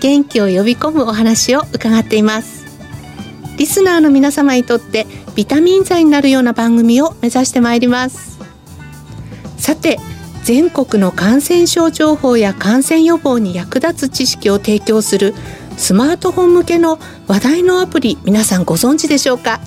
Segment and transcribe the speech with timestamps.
[0.00, 2.66] 元気を呼び込むお話を伺っています。
[3.56, 8.38] リスナーの皆様にとってビタミン剤になるような番組を目指してまいります。
[9.56, 9.98] さて
[10.44, 15.34] 全国の感染症情報や感染予防に役立つ知識を提供する
[15.76, 19.60] スマートフォン向けの話題のアプリ皆さんご存知でしょうか？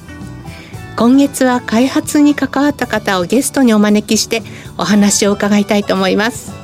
[0.96, 4.44] 今月は開発に関わった方をゲストにお招きして
[4.78, 6.59] お話を伺いたいと思います。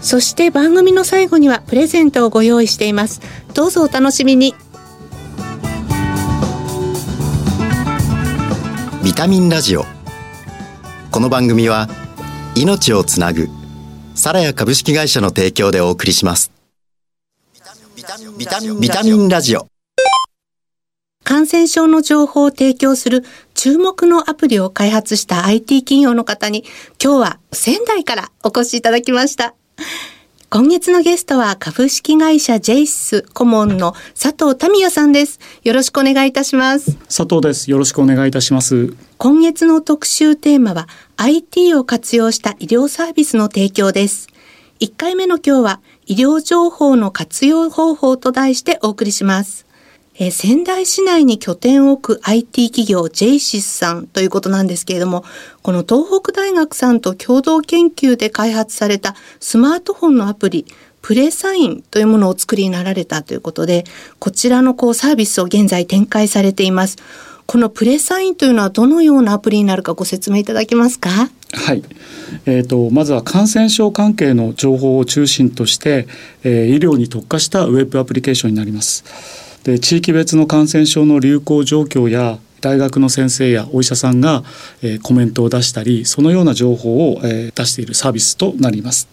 [0.00, 3.20] そして番組の最後にはプレゼントをご用意しています。
[3.54, 4.54] どうぞお楽しみに。
[9.04, 9.84] ビタミンラジオ。
[11.10, 11.88] この番組は
[12.54, 13.48] 命をつなぐ
[14.14, 16.52] サラヤ株式会社の提供でお送りします。
[18.38, 18.44] ビ
[18.88, 19.66] タミンラジオ。
[21.24, 26.64] 感染症の情報を提供する注目のアプリを開発した IT 企業の方に
[27.02, 29.54] 今日は仙台からお越しいただきました
[30.50, 35.38] 今月のゲストは株式会社ジェイス顧問の佐藤民也さんです。
[35.62, 36.96] よろしくお願いいたします。
[37.04, 37.70] 佐藤です。
[37.70, 38.94] よろしくお願いいたします。
[39.18, 44.28] 今月の特集テーマは IT を活用した医療サービスの提供です。
[44.80, 49.67] 1回目の今日は医療情報の活用方法と題してお送りします。
[50.18, 55.24] えー、仙台市内に拠点を置く IT 企業ジェイシスさんということなんですけれども、
[55.62, 60.66] この東北大学さんと共同研究で開発されたスマートフォンのアプリ、
[61.02, 63.84] プレサインというものをお作りになられたということで、
[64.18, 66.96] こちらのこうサービスを現在展開されています。
[67.46, 71.30] このプレサインというのはどのようなアプリになるかご説明いただけますか？
[71.52, 71.82] はい、
[72.44, 76.06] えーと、まずは感染症関係の情報を中心として、
[76.44, 79.47] えー、医療に特化したウェブアプリケーションになります。
[79.68, 84.42] で地域別の感染症の流行状況や大学の先生やお医者さんが、
[84.82, 89.08] えー、コメントを出したりそのような情報を、えー、出しているサービスとなります。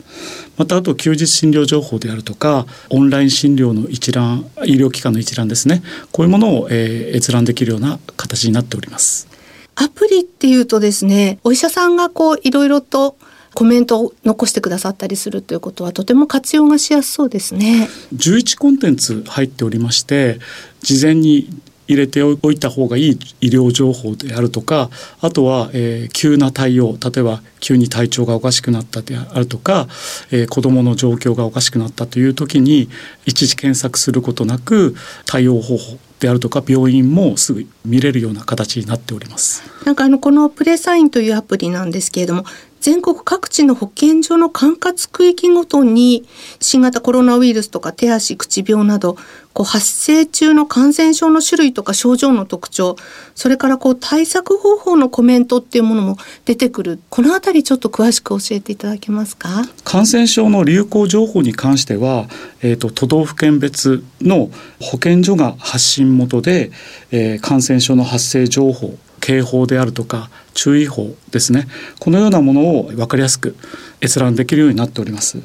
[0.55, 5.83] またあと休日診療情報であるとかオンライン診療の一覧医療機関の一覧ですね。
[6.13, 9.27] こういうものを、えー、閲覧できるような形になっております。
[9.75, 13.17] アプリっていうとですねお医者さんがこういろいろと
[13.55, 17.87] コメントを残してくださったりするということはとても活用がしやすそうですね。
[18.13, 20.39] 11コンテンツ入っておりまして
[20.81, 21.49] 事前に
[21.87, 24.89] 入れておいた方がいい医療情報であるとか
[25.21, 29.87] あとは、えー、急な対応例えば急に体調がおかしくなったであるとか、
[30.31, 32.89] えー、子どもの状況がおかしくなったという時に
[33.25, 34.95] 一時検索することなく
[35.25, 39.63] 対応方法であるとか病院もすぐ見れるような形になっております。
[39.85, 42.45] なんかあのこのプレサインというアプリなんですけれども
[42.85, 46.23] 全国各地の保健所の管轄区域ごとに
[46.59, 49.17] 新型コロナウイルスとか手足口病など
[49.53, 52.95] こう発生中の感染症の種類とか症状の特徴
[53.33, 56.99] それからこう対策方法のコメントっていうものも出てくる。
[57.09, 59.63] この辺りちょっと詳しく教えていただけますか？
[59.83, 62.27] 感染症の流行情報に関しては、
[62.61, 66.69] えーと、都道府県別の保健所が発信元で、
[67.09, 71.67] えー、感染症の発生情報警報であるとか注意報ですね
[71.99, 73.55] このようなものを分かりやすく
[74.01, 75.37] 閲覧できるようになっております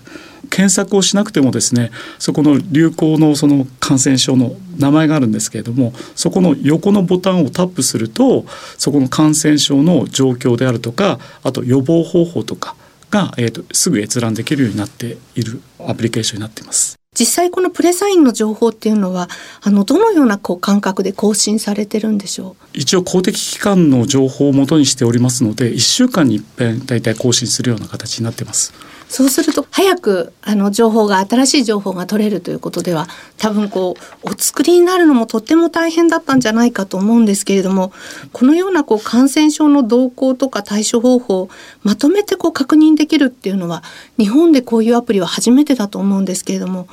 [0.48, 8.46] 検索をしなくてもですねそこの流行のその感染症の名前があるんですけれどもそこの横のボタンをタップすると
[8.78, 12.74] そこの感染症の状況であるとかあと予防方法とか
[13.10, 16.99] が、えーと、すぐ閲覧できるようになっているアプリケーションになっています。
[17.18, 19.28] 実際このプレサインの情報っていうのは
[19.62, 22.56] あのどのようなこう感覚で更新されてるんでしょう？
[22.72, 28.72] 一応公的機関の情報をもとにしておりますので1週間に一遍大体更新するような形になってます。
[29.08, 33.08] そうすると早くあの情報が新しい情報が取れるということでは
[33.38, 37.92] 多分こうお作りになるのもとっても大変だったんじゃないかと思うんですけれども
[38.32, 41.50] このようなこう感染症の動向とか対処方法を
[41.82, 43.82] まとめてこう確認できるっていうのは
[44.16, 46.86] 日本でこういうアプリは初めてだと思うんですけれども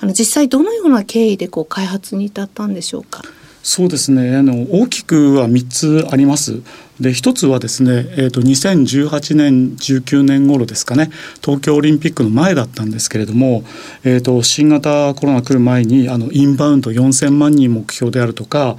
[0.00, 3.22] あの実際どのような経緯でこう開発に至ったんでしょうか？
[3.62, 6.62] そうですねあの大きくは3つあります。
[6.98, 11.10] で一つはですね、えーと、2018年19年頃ですかね
[11.42, 13.64] 東京オリンピックの前だったんですけれども、
[14.04, 18.76] えーと、新型コロナ来る前にあのインバウンド4,000万人目標であるとか、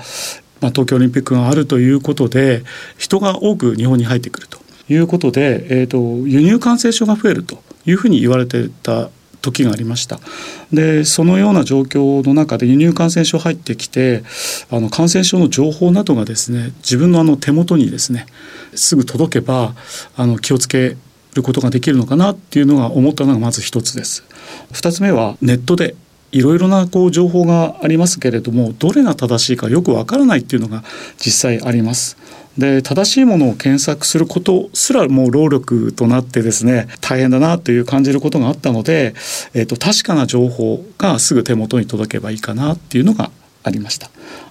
[0.60, 2.64] まあ、東京オリンピックがあるということで
[3.00, 7.58] 人が多く日本に入ってくるということで、えーと輸入感染症が増えると
[7.88, 9.10] いうふうに言われてた
[9.42, 10.20] 時がありました
[10.72, 14.24] でそのような状況の中で輸入感染症入ってきて
[14.70, 18.26] あの感染症の情報などがですね自分のあの手元にですね
[18.76, 19.74] すぐ届けば
[20.16, 20.96] あの気をつけ
[21.34, 24.24] ることができるのかなっていうのが思ったのがまず一つです。
[24.72, 25.96] 二つ目はネットで
[26.32, 30.84] いろいろなこう情報がありますけれどもどれが正しいかよくわからないっていうのが
[31.18, 32.18] 実際あります。
[32.58, 39.14] で正しいものを検索することすらもう労力となってですね大変だなという感じることがあったので、
[39.54, 43.32] えーと、確かな情報がすぐ手元に届けばいいかなっていうのが
[43.64, 44.10] ありました。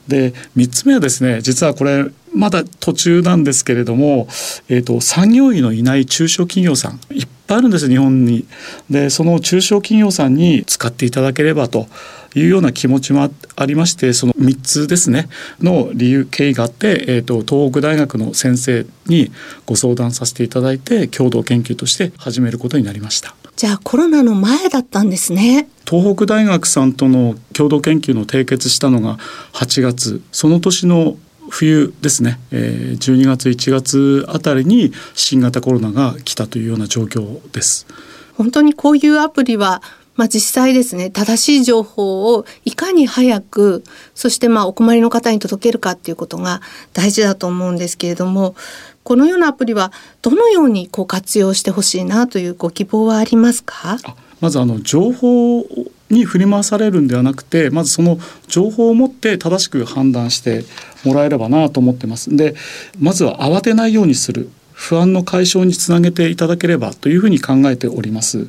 [0.08, 4.28] で3つ目はですね実はこれまだ途中なんですけれども、
[4.68, 8.46] えーと産業医のいない中小企業さんいっぱいあるんです日本に。
[8.88, 11.88] でその中小企業さんに使っていただければと
[12.34, 15.28] いうような気持ちもありましてその3つですね
[15.60, 19.32] の理由経緯があって、えーと、東北大学の先生に
[19.66, 23.34] ご相談させていただいて共同研究として始めることになりました。
[23.60, 25.68] じゃあコロナの前だったんですね。
[25.86, 29.18] 東北大学さんとの共同研究の締結したのが
[29.52, 31.18] 8月その年の
[31.50, 37.86] 冬ですね、えー、12月1月あたりに新型コロナが来たというような状況です。
[38.34, 39.82] 本当にこういうアプリは
[40.16, 43.82] まあ、実際ですね正しい情報をいかに早く
[44.14, 46.60] そしてまあお困りの方に届けるかっていうことが
[46.92, 48.54] 大事だと思うんですけれども
[49.02, 49.92] このようなアプリは
[50.22, 53.98] どのようにこう活用してほしいなというご希望はありますか？
[54.40, 55.66] まずあの情報
[56.10, 58.18] に振り回されるんではなくてまずその
[58.48, 60.64] 情報を持って正しく判断して
[61.04, 62.34] もらえればなと思ってます。
[62.34, 62.54] で
[62.98, 68.48] まずは慌てないようにする不安の解消につなげていただければというふうに考えております。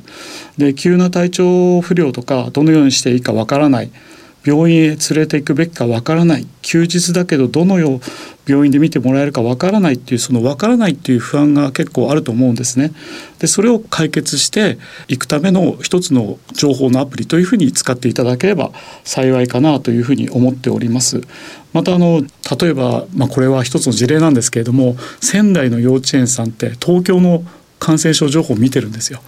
[0.56, 3.90] で急な体調不良とかどのようにしていいかわからない
[4.44, 8.00] 病院へ連れて行くべきかわからない休日だけどどのよう
[8.46, 12.92] 病院で見てもらえるかわからないっていうそのわからないっていう不安が結構あると思うんですね。
[13.38, 14.78] でそれを解決して
[15.08, 18.72] いくための一つの情報のアプリというふうに使っていただければ
[19.04, 21.20] 幸いかなというふうに思っております。
[21.72, 22.22] またあの
[22.60, 27.44] 例えば、まあ、これは一つの事例なんですけれども仙台の幼稚園さんって東京の
[27.82, 29.20] 感染症情報を見てるんですよ。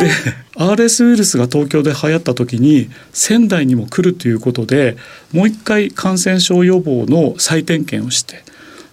[0.00, 0.10] で
[0.56, 4.96] RS ウイルスが東京で流行った時に仙台にも来るということで
[5.30, 8.42] もう一回感染症予防の再点検をして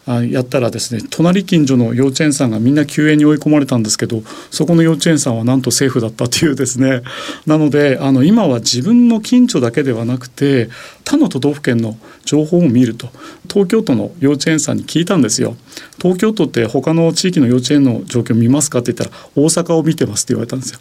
[0.05, 4.21] やったらですね隣近所の幼稚園さんがみんな休園に追い込まれたんですけど
[4.51, 7.01] そこの幼稚園さんはなんとセーフだったというですね。
[7.45, 10.69] なのであの今は自分の近所だけではなくて
[11.05, 13.09] 他の都道府県の情報を見ると。
[13.49, 15.55] 東京都の幼稚園さんに聞いたんですよ。
[16.01, 20.79] 東京都って他の地域の幼稚園の状況見ますかって言ったら大阪を見てますって言われたんですよ。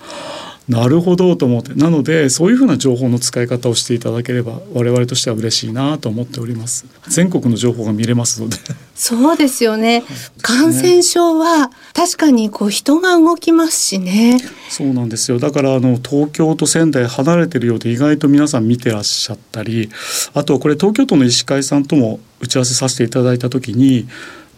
[0.68, 1.74] なるほどと思って。
[1.74, 6.86] なのでそういうふうな情報の使い方をしていただければ我々としては嬉しいなと思っております。
[7.08, 8.56] 全国の情報が見れますので。
[8.94, 10.04] そうですよね、
[10.42, 14.38] 感染症は確かにこう人が動きますしね。
[14.68, 15.38] そうなんですよ。
[15.38, 19.90] だからあの東京と仙台離れてるようで意外と皆さん見てらっしゃったり
[20.34, 24.06] あとこれ東京都の医師会さんとも打ち合わせさせていただいた時に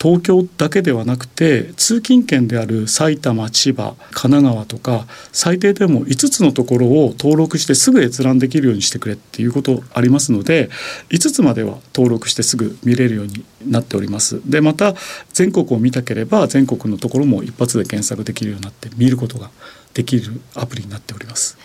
[0.00, 10.68] 東京だけではなくて通勤圏である埼玉千葉神奈川とか最低でも5つのところを登録してすぐ閲覧できるようにしてくれっていうことありますので
[11.10, 14.42] 5つまでは登録してすぐ見れるようになっております。
[14.48, 14.94] でまた
[15.32, 19.50] 全国を見たければ全国のところも一発で検索できるようになって見ることが
[19.94, 21.56] できるアプリになっております。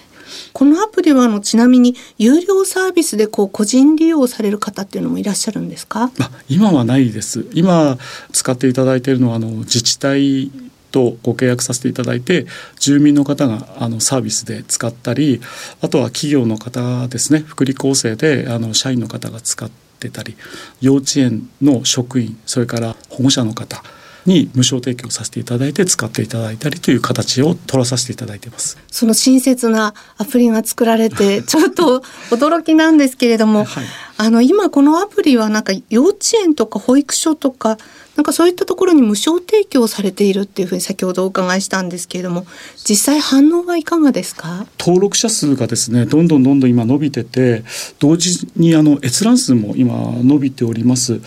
[0.54, 6.12] このアプリはあのちなみに有料サービスでこう個人利用される方っていうのもいらっしゃるんですか？
[6.20, 7.46] あ今はないです。
[7.54, 7.98] 今
[8.32, 10.52] 使っていただいているのはあの自治体
[10.92, 12.48] とご契約させていただいて
[12.80, 15.40] 住民の方があのサービスで使ったり
[15.82, 17.40] あとは企業の方ですね。
[17.40, 20.36] 福利厚生であの社員の方が使ってたり
[20.82, 23.84] 幼稚園の職員それから保護者の方
[24.26, 28.78] に無償提供させていただいて使っていただいたりという形を取らさせていただいています。
[28.92, 33.86] その親切なアプリが作られて ちょっと驚きなんですけれども、はい、
[34.18, 37.78] あの今このアプリはなんか幼稚園とか保育所とか
[38.16, 42.46] なんかそういったところに無償提供されているっていうふうに先ほどお伺いしたんですけれども
[42.86, 44.66] 実際反応はいかがですか？
[44.78, 47.64] 登録者数がですねどんどんどんどん今伸びてて
[48.00, 51.22] 同時にあの閲覧数も今伸びております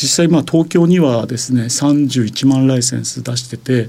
[0.00, 3.88] 実際まあ東京にはですね31万ライセンス出してて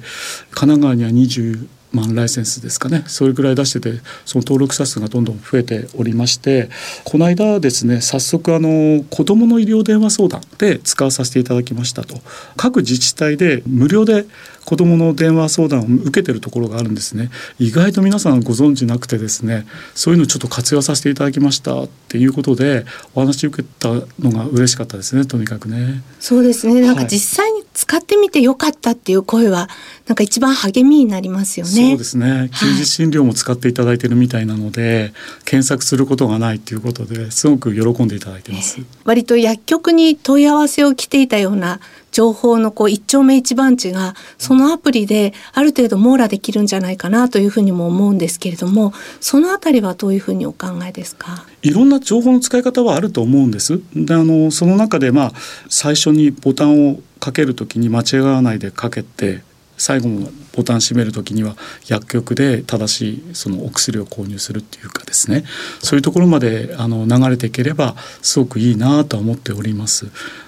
[0.49, 3.03] 神奈川には20万ライセンスですかね。
[3.07, 6.69] それぐらい出しててその登録者数がどんどん増えておりまして
[7.03, 12.19] この間ですね早速あの子どもの医療電話相談で使わさせていただきましたと。
[12.55, 14.25] 各自治体で無料で
[14.65, 17.31] 子どもの電話相談を受けてるところがあるんですね。
[17.57, 19.65] 意外と皆さんご存知なくてですね
[19.95, 26.03] そういうのちょっと活用させていただきましたっていうことでお話受けたのが嬉しかったですねとにかくね。
[26.19, 26.81] そうですね。
[26.81, 29.69] なんか実際に使ってみてよかったっていう声は
[30.05, 31.71] なんか一番励みになりますよね。
[31.71, 32.49] そうですね。
[32.59, 35.13] 休日診療も使っていただいてるみたいなので、はい、
[35.45, 38.79] 検索することがないっていうことですごく喜んでいただいてます。
[39.05, 41.79] 割と薬局に問い合わせを来ていたような
[42.11, 51.45] 情報のこう一丁目一番地がそのアプリである程度網羅できるんじゃないかなというふうにも思うんですけれどもそのあたりはどういうふうにお考えですか？
[51.61, 53.79] いろんな情報の使い方はあると思うんです。
[53.95, 55.31] であのその中でまあ
[55.69, 59.41] 最初にボタンをかけるときに間違わないでかけて
[59.79, 61.55] 最後のボタン閉める時には
[61.87, 65.45] 薬局で正しいそのお薬を購入するっていうかですね
[65.79, 70.07] そういうところまであの流れていければすごくいいなと思っております。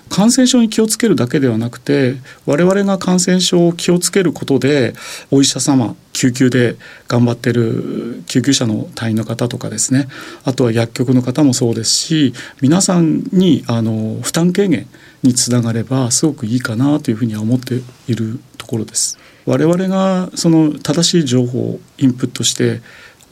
[0.10, 4.94] 感染症に気をつけるだけではなくて我々が感染症を気をつけることで
[5.32, 6.76] お医者様救急で
[7.08, 10.10] 頑張ってる救急車の隊員の方とかですね
[10.44, 14.86] あとは薬局の方もそうですし皆さんにあの負担軽減
[15.24, 19.18] につながればすごくいいかなというふうには思っているところです。
[19.46, 22.82] 我々がその正しい情報をインプットして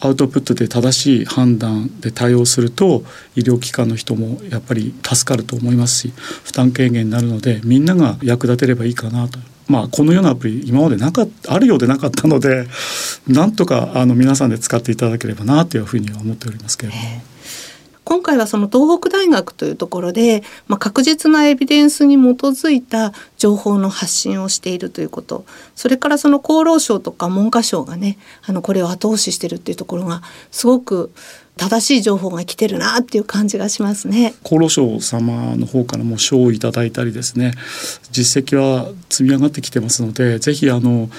[0.02, 3.04] アウトプットで正しい判断で対応すると
[3.36, 9.40] 医療機関の人もやっぱり助かると思いますし負担軽減になるのでみんなが役立てればいいかなと。
[9.68, 12.66] まあ、このようなアプリ今までなかあるようでなかったので
[13.28, 17.04] なんとかあの皆さんで使っていただければなというふうには思っておりますけれども。
[18.10, 25.46] 今回はその東北大学というところで、まあ、確実なエビデンスに基づいた情報の発信をしているということ。
[25.76, 31.12] それからその厚労省とか文科省がねあのこれを後押ししてるっていうところがすごく
[31.58, 34.34] 正しい情報が来てるなっていう感じがしますね。
[34.44, 37.52] 厚労省様の方からも賞をいただいたりですね
[38.12, 41.12] 実績は積み上がってきてますのでぜひあの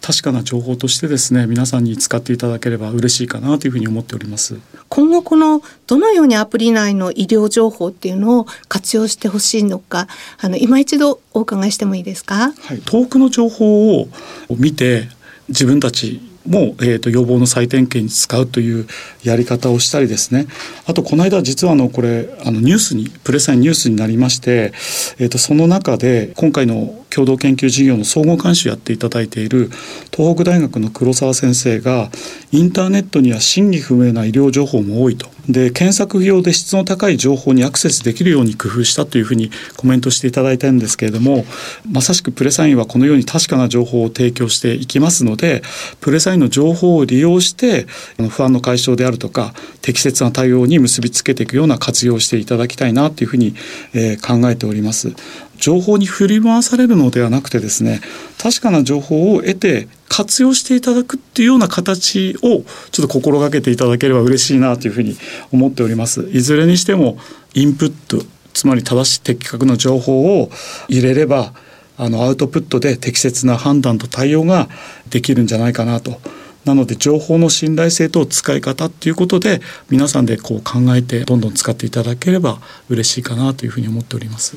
[0.00, 4.58] 確かな情報としてですね皆さんに使っていただければ嬉しいかなというふうに思っております。
[4.88, 10.08] 今後このどのようにアプリ内の医療情報っていうのを活用してほしいのか
[10.40, 14.08] あの今一度お伺いしてもいいですか、はい、遠くの情報を
[14.56, 15.08] 見て
[15.48, 18.86] 自分たちも、えーと、予防の再点検に使うという
[19.22, 20.46] やり方をしたりですね。
[20.86, 24.72] あとこの間実はあのこれあのニュースにプレスイニュースになりまして、
[25.18, 29.70] えーとその中で今回の共同研究事業の総合監修やっていただいている
[30.16, 32.10] 東北大学の黒沢先生が
[32.52, 41.44] インターネットには真偽不明な医療情報も多いとで検索用で質の高い情報にアクセスできるように工夫したというふうにコメントしていただいたんですけれども
[41.90, 45.62] まさしくプレサインはこのように確かな情報を提供していきますので
[46.00, 47.86] プレサインの情報を利用して
[48.30, 53.54] 不安の解消であるとか適切な対応に結びつけていくような活用をしていただきたいなというふうに、
[53.94, 55.14] え、考えております。
[55.58, 58.00] 情報に振り回されるのではなくてですね
[58.40, 65.16] 確かな情報を得て活用していただくっていうような形をちょっと心がけていただければ嬉しいなというふうに
[65.52, 67.18] 思っておりますいずれにしても
[67.54, 68.24] インプット
[68.54, 70.50] つまり正しい的確な情報を
[70.88, 71.52] 入れれば
[71.96, 74.68] あのアウトプットで適切な判断と対応が
[75.10, 76.20] できるんじゃないかなと
[76.64, 79.60] なので情報の信頼性と使い方っていうことで
[79.90, 84.56] 皆さんでこう考えてどんどん使っていただければ嬉しいかなというふうに思っております。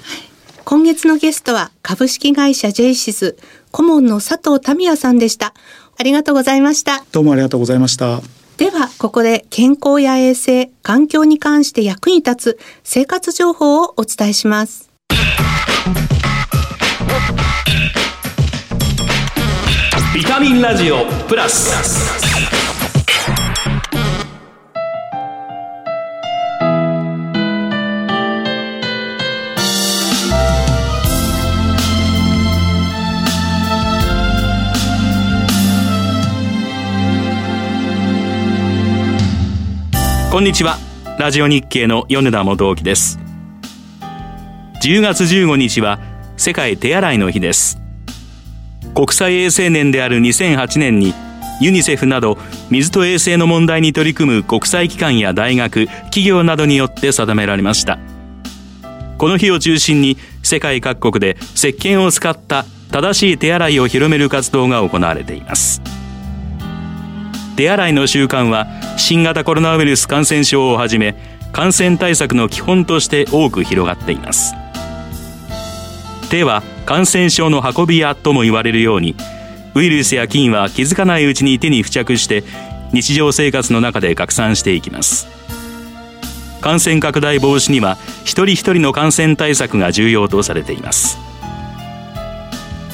[0.63, 3.37] 今月のゲストは株式会社ジェイシス
[3.71, 5.53] 顧問の佐藤民也さんでした。
[5.97, 7.03] ありがとうございました。
[7.11, 8.21] どうもありがとうございました。
[8.57, 14.89] では、ここで健康や衛生、環境に関して役に立つ生活情報をお伝えします。
[20.13, 22.30] ビタミンラジオプラス。
[40.31, 40.77] こんにちは。
[41.19, 43.19] ラジオ日経の米田元興です。
[44.81, 45.99] 10月15日は
[46.37, 47.81] 世界手洗いの日です。
[48.95, 51.13] 国際衛生年である2008年に
[51.59, 52.37] ユニセフなど
[52.69, 57.99] 水と衛生の問題に取り組む国際機関や大学企業などによって定められました。
[59.17, 65.81] この日を中心に世界各国で石鹸を使った正しい手洗いを広める活動が行われています。
[67.55, 68.67] 手洗いの習慣は
[68.97, 71.15] 新型コロナウイルス感染症をはじめ
[71.51, 74.53] 感染対策の基本として多く広がっています。
[76.29, 79.15] 手は感染症の運び屋とも言われるように
[79.75, 82.43] ウイルスや菌は気づかないうちに手に付着して
[82.93, 85.27] 日常生活の中で拡散していきます。
[86.61, 91.17] 感染拡大防止には一人一人の感染対策が重要とされています。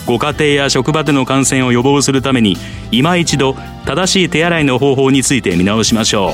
[0.08, 2.56] ご家庭や職場での感染を予防するために
[2.92, 6.32] 今一度正しい手洗いの方法について見直しましょう。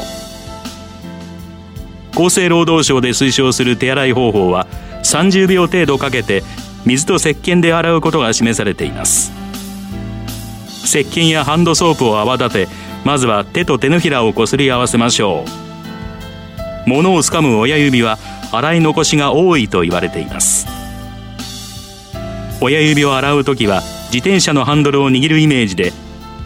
[2.15, 4.67] 厚生労働省で推奨する手洗い方法は
[5.03, 6.43] 30秒程度かけて
[6.85, 9.31] 水と石鹸で洗うことが示されています。
[10.83, 12.67] 石鹸やハンドソープを泡立て
[13.03, 15.45] まずは手と手のひらをこすり合わせましょ
[16.85, 16.89] う。
[16.89, 18.19] 物をつかむ親指は
[18.51, 20.52] 洗い残しが多いと言われています。
[22.63, 25.91] 親指を洗う時は自転車のハンドルを握るイメージで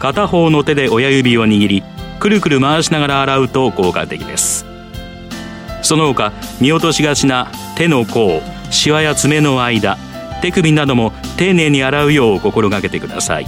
[0.00, 1.84] 片方の手で親指を握り
[2.18, 4.66] くるくる回しながら洗うと効果的です。
[5.80, 9.96] その他見落としがちな手の甲シワや爪の間
[10.42, 13.46] 手首なども丁寧に洗うよう心がけてください。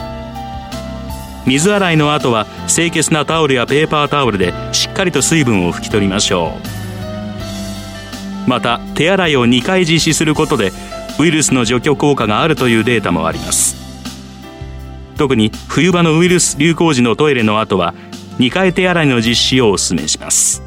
[1.46, 6.56] 水洗いの後は清潔なタオルやペーパータオルでしっかりと水分を拭き取りましょ
[8.46, 8.48] う。
[8.48, 10.72] また手洗いを2回実施することで
[11.20, 13.76] ウイルスの除去効果があるというデータもあります。
[15.18, 17.94] 特に冬場のウイルス流行時のトイレの後は
[18.38, 20.62] 2回手洗いの実施をお勧めします。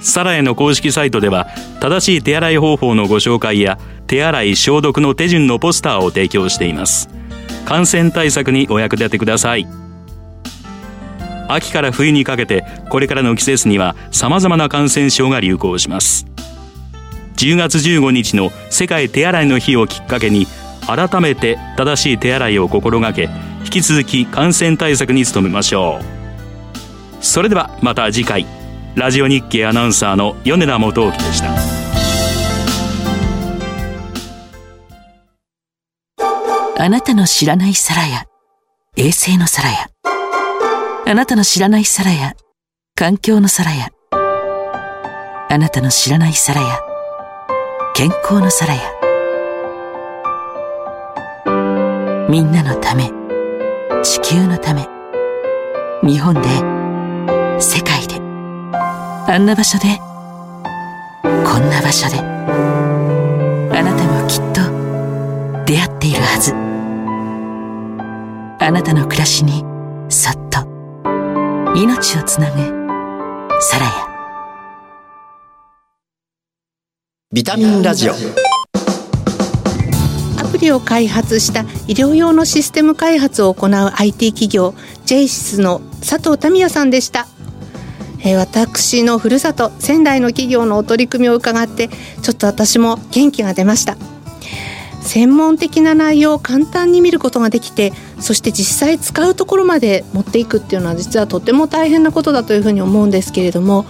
[0.00, 1.46] サラエの公式サイトでは
[1.78, 7.08] 正しい手洗い方法のご紹介や手洗い消毒の手順のポスターを提供しています。
[7.64, 9.68] 感染対策にお役立てください。
[11.46, 16.33] 秋から冬にかけてこれからの季節には様々な感染症が流行します。
[17.36, 20.46] 10月15日の世界手洗いの日をきっかけに
[20.86, 23.28] 改めて正しい手洗いを心がけ
[23.64, 27.24] 引き続き感染対策に努めましょう。
[27.24, 28.46] それではまた次回
[28.94, 31.84] ラジオ日経アナウンサーの米田元興でした。
[36.76, 38.26] あなたの知らない皿や
[38.96, 39.88] 衛星の皿や
[41.06, 42.34] あなたの知らない皿や
[42.94, 46.93] 環境の皿やあなたの知らない皿や
[47.96, 48.80] 健康の皿や。
[52.28, 53.12] みんなのため
[54.02, 54.88] 地球のため
[56.02, 56.40] 日本で
[57.60, 60.00] 世界であんな場所で
[61.22, 64.60] こんな場所であなたもきっと
[65.64, 66.52] 出会っているはず。
[68.58, 69.64] あなたの暮らしに
[70.08, 70.66] そっと
[71.76, 72.58] 命をつなぐ
[73.60, 74.13] サラ
[77.34, 78.12] ビタミンラジオ。
[78.12, 78.16] ア
[80.52, 84.72] プリを開発した医療用のシステム開発を行う IT 企業
[85.04, 87.26] ジェイシスの佐藤民也さんでした。
[88.20, 93.96] えー、私のふるさと仙台の企業のお取り組みを伺ってちょっと私も元気が出ました。
[95.04, 103.84] 専門的な内容を簡単に見ることができてそして実際使うところまで持っていくっていうのは実はとても大変なことだというふうに思うんですけれども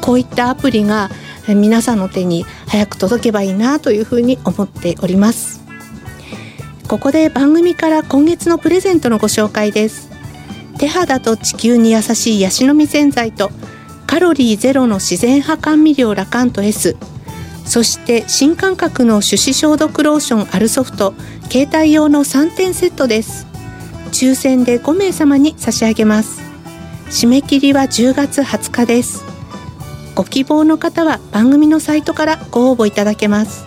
[0.00, 1.08] こういったアプリが
[1.54, 5.64] 皆さんの手に早く届けばいいなというふうに思っております。
[6.88, 10.10] ここで番組から今月のプレゼントのご紹介です。
[10.78, 13.50] 手肌と地球に優しいヤシの実洗剤と
[14.06, 16.96] カロリーゼロの自然派甘味料ラカント S
[17.64, 21.14] そして新感覚の手指消毒ローションアルソフト
[21.50, 23.46] 携帯用の3点セットです。
[24.12, 26.40] 抽選で5名様に差し上げます。
[27.08, 29.35] 締め切りは10月20日です。
[30.16, 33.66] ご希望の方は番組のサイトからご応募いただけます。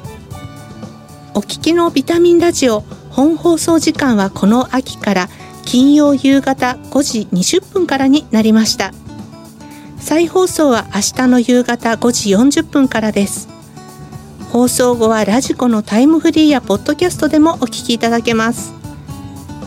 [1.35, 2.81] お聞きのビタミンラジオ
[3.11, 5.29] 本放送時間はこの秋から
[5.63, 8.93] 金曜夕方5時20分からになりました。
[9.99, 13.47] 再放送は明日の夕方5時40分からです。
[14.51, 18.73] 放送後はラジコのタイムフリーやポッドキャストでもお聞きいただけます。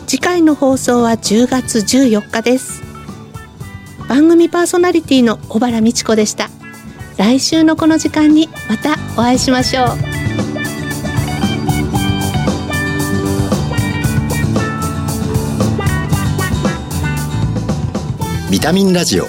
[0.08, 2.82] 次回の放送は10月14日です。
[4.08, 6.50] 番組パーソナリティの小原美智子でした。
[7.16, 9.86] 来週のこの時間にまたお会いしましょう
[18.50, 19.26] ビタミンラジオ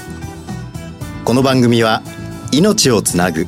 [1.24, 2.02] この番組は
[2.52, 3.48] 命をつなぐ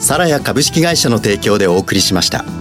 [0.00, 2.55] サラヤ株式会社の提供でお送りしました。